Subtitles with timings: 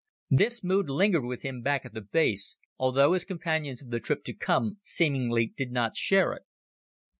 [0.31, 4.23] This mood lingered with him back at the base, although his companions of the trip
[4.23, 6.41] to come seemingly did not share it.